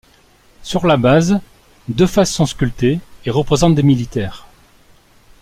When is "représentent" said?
3.29-3.75